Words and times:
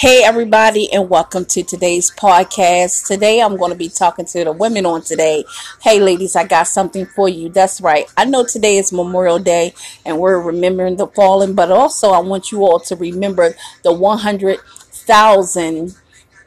Hey, 0.00 0.24
everybody, 0.24 0.90
and 0.94 1.10
welcome 1.10 1.44
to 1.44 1.62
today's 1.62 2.10
podcast. 2.10 3.06
Today, 3.06 3.42
I'm 3.42 3.58
going 3.58 3.70
to 3.70 3.76
be 3.76 3.90
talking 3.90 4.24
to 4.24 4.44
the 4.44 4.50
women 4.50 4.86
on 4.86 5.02
today. 5.02 5.44
Hey, 5.82 6.00
ladies, 6.00 6.36
I 6.36 6.46
got 6.46 6.68
something 6.68 7.04
for 7.04 7.28
you. 7.28 7.50
That's 7.50 7.82
right. 7.82 8.10
I 8.16 8.24
know 8.24 8.46
today 8.46 8.78
is 8.78 8.94
Memorial 8.94 9.38
Day 9.38 9.74
and 10.06 10.18
we're 10.18 10.40
remembering 10.40 10.96
the 10.96 11.06
fallen, 11.06 11.54
but 11.54 11.70
also 11.70 12.12
I 12.12 12.20
want 12.20 12.50
you 12.50 12.64
all 12.64 12.80
to 12.80 12.96
remember 12.96 13.54
the 13.82 13.92
100,000 13.92 15.94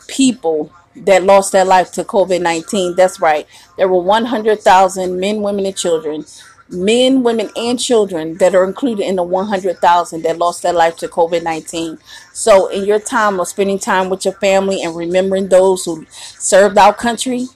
people 0.08 0.74
that 0.96 1.22
lost 1.22 1.52
their 1.52 1.64
life 1.64 1.92
to 1.92 2.04
COVID 2.04 2.42
19. 2.42 2.96
That's 2.96 3.20
right. 3.20 3.46
There 3.78 3.88
were 3.88 4.02
100,000 4.02 5.20
men, 5.20 5.44
women, 5.44 5.68
and 5.68 5.78
children 5.78 6.26
men, 6.70 7.24
women, 7.24 7.50
and 7.56 7.80
children 7.80 8.38
that 8.38 8.56
are 8.56 8.66
included 8.66 9.06
in 9.06 9.16
the 9.16 9.24
100,000 9.24 10.22
that 10.22 10.38
lost 10.38 10.64
their 10.64 10.74
life 10.74 10.98
to 10.98 11.08
COVID 11.08 11.44
19. 11.44 11.98
So, 12.34 12.68
in 12.68 12.86
your 12.86 13.00
time 13.00 13.40
of 13.40 13.48
spending 13.48 13.80
time 13.80 14.10
with 14.10 14.26
your 14.26 14.34
family 14.36 14.84
and 14.84 14.96
remembering 14.96 15.50
those 15.50 15.86
who 15.86 16.06
served 16.10 16.78
our 16.78 16.94
country, 16.94 17.48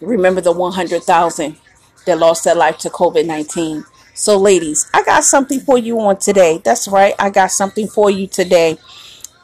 remember 0.00 0.40
the 0.40 0.52
100,000 0.52 1.56
that 2.06 2.18
lost 2.18 2.44
their 2.44 2.54
life 2.54 2.78
to 2.78 2.90
COVID 2.90 3.26
19. 3.26 3.84
So, 4.14 4.38
ladies, 4.38 4.88
I 4.94 5.02
got 5.04 5.24
something 5.24 5.60
for 5.60 5.76
you 5.76 6.00
on 6.00 6.16
today. 6.16 6.60
That's 6.64 6.88
right, 6.88 7.14
I 7.18 7.30
got 7.30 7.50
something 7.50 7.86
for 7.86 8.10
you 8.10 8.26
today. 8.26 8.78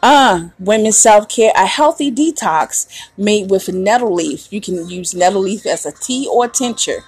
Uh, 0.02 0.48
women's 0.58 0.98
self 0.98 1.28
care, 1.28 1.52
a 1.54 1.66
healthy 1.66 2.10
detox 2.10 2.88
made 3.16 3.50
with 3.50 3.72
nettle 3.72 4.12
leaf. 4.14 4.52
You 4.52 4.60
can 4.60 4.88
use 4.88 5.14
nettle 5.14 5.42
leaf 5.42 5.64
as 5.64 5.86
a 5.86 5.92
tea 5.92 6.28
or 6.28 6.48
tincture. 6.48 7.04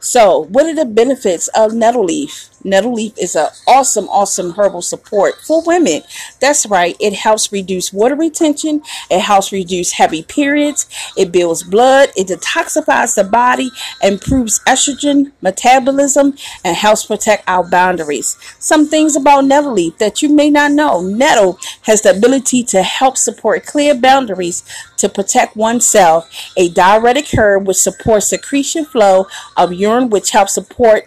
So, 0.00 0.44
what 0.44 0.66
are 0.66 0.74
the 0.74 0.84
benefits 0.84 1.48
of 1.48 1.72
nettle 1.72 2.04
leaf? 2.04 2.49
Nettle 2.62 2.94
leaf 2.94 3.12
is 3.18 3.34
an 3.34 3.48
awesome, 3.66 4.08
awesome 4.08 4.52
herbal 4.52 4.82
support 4.82 5.36
for 5.46 5.62
women. 5.64 6.02
That's 6.40 6.66
right. 6.66 6.96
It 7.00 7.14
helps 7.14 7.52
reduce 7.52 7.92
water 7.92 8.14
retention. 8.14 8.82
It 9.10 9.20
helps 9.20 9.52
reduce 9.52 9.92
heavy 9.92 10.22
periods. 10.22 10.86
It 11.16 11.32
builds 11.32 11.62
blood. 11.62 12.10
It 12.16 12.28
detoxifies 12.28 13.14
the 13.14 13.24
body, 13.24 13.70
improves 14.02 14.60
estrogen 14.66 15.32
metabolism, 15.40 16.36
and 16.64 16.76
helps 16.76 17.06
protect 17.06 17.44
our 17.48 17.64
boundaries. 17.64 18.36
Some 18.58 18.86
things 18.86 19.16
about 19.16 19.44
nettle 19.46 19.72
leaf 19.72 19.98
that 19.98 20.22
you 20.22 20.28
may 20.28 20.50
not 20.50 20.72
know. 20.72 21.00
Nettle 21.00 21.58
has 21.82 22.02
the 22.02 22.10
ability 22.10 22.64
to 22.64 22.82
help 22.82 23.16
support 23.16 23.64
clear 23.66 23.94
boundaries 23.94 24.64
to 24.98 25.08
protect 25.08 25.56
oneself. 25.56 26.28
A 26.56 26.68
diuretic 26.68 27.26
herb 27.36 27.66
which 27.66 27.78
supports 27.78 28.28
secretion 28.28 28.84
flow 28.84 29.26
of 29.56 29.72
urine, 29.72 30.10
which 30.10 30.30
helps 30.30 30.54
support 30.54 31.04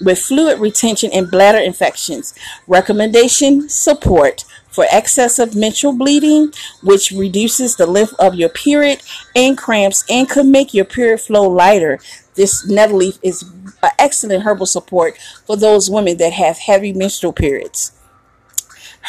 with 0.00 0.18
fluid 0.18 0.58
retention 0.58 1.10
and 1.12 1.30
bladder 1.30 1.58
infections. 1.58 2.34
Recommendation 2.66 3.68
support 3.68 4.44
for 4.68 4.86
excessive 4.92 5.54
menstrual 5.54 5.92
bleeding, 5.92 6.52
which 6.82 7.12
reduces 7.12 7.76
the 7.76 7.86
length 7.86 8.14
of 8.18 8.34
your 8.34 8.48
period 8.48 9.00
and 9.36 9.56
cramps 9.56 10.04
and 10.10 10.28
could 10.28 10.46
make 10.46 10.74
your 10.74 10.84
period 10.84 11.20
flow 11.20 11.48
lighter. 11.48 12.00
This 12.34 12.68
nettle 12.68 12.98
leaf 12.98 13.18
is 13.22 13.42
an 13.82 13.90
excellent 13.98 14.42
herbal 14.42 14.66
support 14.66 15.16
for 15.46 15.56
those 15.56 15.88
women 15.88 16.16
that 16.16 16.32
have 16.32 16.58
heavy 16.58 16.92
menstrual 16.92 17.32
periods. 17.32 17.92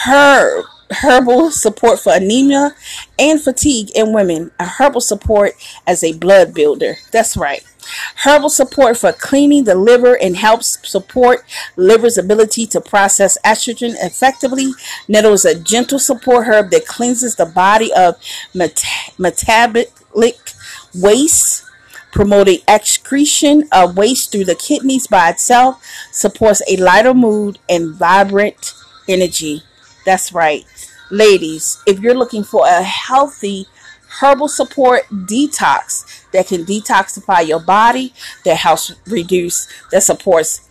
Herb 0.05 0.65
herbal 0.91 1.51
support 1.51 1.99
for 1.99 2.13
anemia 2.13 2.75
and 3.17 3.41
fatigue 3.41 3.89
in 3.95 4.13
women. 4.13 4.51
A 4.59 4.65
herbal 4.65 5.01
support 5.01 5.53
as 5.87 6.03
a 6.03 6.17
blood 6.17 6.53
builder. 6.53 6.95
That's 7.11 7.35
right. 7.35 7.63
Herbal 8.23 8.49
support 8.49 8.97
for 8.97 9.11
cleaning 9.11 9.63
the 9.65 9.75
liver 9.75 10.17
and 10.21 10.35
helps 10.37 10.77
support 10.87 11.45
liver's 11.75 12.17
ability 12.17 12.67
to 12.67 12.81
process 12.81 13.37
estrogen 13.45 13.95
effectively. 14.01 14.71
Nettle 15.07 15.33
is 15.33 15.45
a 15.45 15.59
gentle 15.59 15.99
support 15.99 16.47
herb 16.47 16.71
that 16.71 16.87
cleanses 16.87 17.35
the 17.35 17.45
body 17.45 17.93
of 17.93 18.15
metabolic 19.17 19.87
waste 20.93 21.65
promoting 22.15 22.59
excretion 22.65 23.67
of 23.73 23.97
waste 23.97 24.31
through 24.31 24.45
the 24.45 24.55
kidneys 24.55 25.05
by 25.05 25.29
itself, 25.29 25.83
supports 26.11 26.61
a 26.71 26.77
lighter 26.77 27.13
mood 27.13 27.59
and 27.67 27.93
vibrant 27.93 28.73
energy. 29.09 29.61
That's 30.05 30.31
right. 30.31 30.65
Ladies, 31.11 31.83
if 31.85 31.99
you're 31.99 32.15
looking 32.15 32.45
for 32.45 32.65
a 32.65 32.81
healthy 32.81 33.67
herbal 34.19 34.47
support 34.47 35.03
detox 35.09 36.29
that 36.31 36.47
can 36.47 36.65
detoxify 36.65 37.45
your 37.45 37.59
body, 37.59 38.13
that 38.43 38.57
helps 38.57 38.93
reduce, 39.07 39.67
that 39.91 40.03
supports 40.03 40.67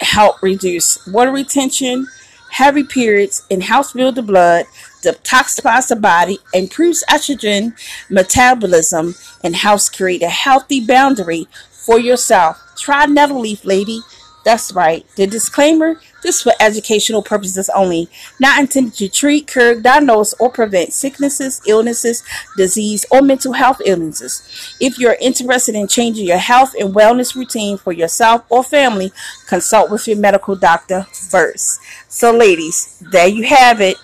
help 0.00 0.40
reduce 0.42 1.04
water 1.06 1.32
retention, 1.32 2.06
heavy 2.50 2.84
periods, 2.84 3.46
and 3.50 3.62
helps 3.62 3.92
build 3.92 4.14
the 4.14 4.22
blood, 4.22 4.66
detoxifies 5.02 5.88
the 5.88 5.96
body, 5.96 6.38
improves 6.54 7.04
estrogen 7.08 7.72
metabolism, 8.10 9.14
and 9.42 9.56
helps 9.56 9.88
create 9.88 10.22
a 10.22 10.28
healthy 10.28 10.84
boundary 10.84 11.46
for 11.70 11.98
yourself. 11.98 12.60
Try 12.76 13.06
nettle 13.06 13.40
leaf, 13.40 13.64
lady. 13.64 14.00
That's 14.48 14.72
right. 14.72 15.04
The 15.16 15.26
disclaimer 15.26 16.00
this 16.22 16.40
for 16.40 16.54
educational 16.58 17.22
purposes 17.22 17.68
only, 17.76 18.08
not 18.40 18.58
intended 18.58 18.94
to 18.94 19.06
treat, 19.10 19.46
cure, 19.46 19.78
diagnose, 19.78 20.32
or 20.40 20.48
prevent 20.48 20.94
sicknesses, 20.94 21.60
illnesses, 21.66 22.22
disease, 22.56 23.04
or 23.10 23.20
mental 23.20 23.52
health 23.52 23.82
illnesses. 23.84 24.74
If 24.80 24.98
you're 24.98 25.18
interested 25.20 25.74
in 25.74 25.86
changing 25.86 26.26
your 26.26 26.38
health 26.38 26.74
and 26.80 26.94
wellness 26.94 27.34
routine 27.34 27.76
for 27.76 27.92
yourself 27.92 28.42
or 28.48 28.64
family, 28.64 29.12
consult 29.46 29.90
with 29.90 30.08
your 30.08 30.16
medical 30.16 30.56
doctor 30.56 31.02
first. 31.12 31.78
So, 32.08 32.32
ladies, 32.32 33.04
there 33.12 33.28
you 33.28 33.42
have 33.42 33.82
it. 33.82 33.98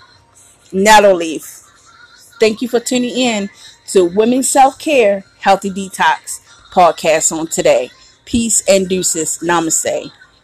Nettle 0.72 1.14
leaf. 1.14 1.62
Thank 2.38 2.60
you 2.60 2.68
for 2.68 2.80
tuning 2.80 3.16
in 3.16 3.48
to 3.86 4.04
Women's 4.04 4.50
Self 4.50 4.78
Care 4.78 5.24
Healthy 5.38 5.70
Detox 5.70 6.40
podcast 6.70 7.32
on 7.32 7.46
today. 7.46 7.90
Peace 8.26 8.62
and 8.68 8.86
deuces. 8.90 9.38
Namaste. 9.38 10.12